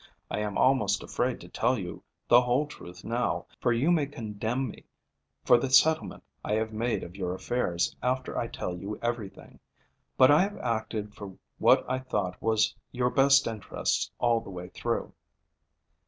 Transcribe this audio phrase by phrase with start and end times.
[0.31, 4.67] I am almost afraid to tell you the whole truth now, for you may condemn
[4.67, 4.85] me
[5.45, 9.59] for the settlement I have made of your affairs after I tell you everything,
[10.17, 14.69] but I have acted for what I thought was your best interests all the way
[14.69, 15.13] through."